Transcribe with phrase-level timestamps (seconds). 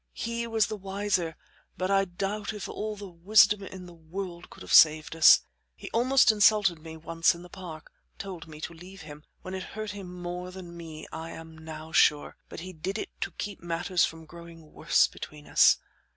[0.13, 1.35] He was the wiser,
[1.77, 5.41] but I doubt if all the wisdom in the world could have saved us.
[5.75, 9.61] He almost insulted me once in the park told me to leave him when it
[9.77, 13.61] hurt him more than me, I am now sure; but he did it to keep
[13.61, 15.77] matters from growing worse between us.